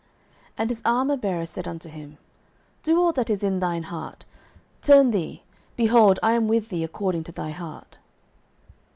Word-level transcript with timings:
09:014:007 0.53 0.53
And 0.57 0.69
his 0.71 0.81
armourbearer 0.81 1.47
said 1.47 1.67
unto 1.67 1.87
him, 1.87 2.17
Do 2.81 2.99
all 2.99 3.11
that 3.11 3.29
is 3.29 3.43
in 3.43 3.59
thine 3.59 3.83
heart: 3.83 4.25
turn 4.81 5.11
thee; 5.11 5.43
behold, 5.77 6.17
I 6.23 6.31
am 6.31 6.47
with 6.47 6.69
thee 6.69 6.83
according 6.83 7.23
to 7.25 7.31
thy 7.31 7.51
heart. 7.51 7.99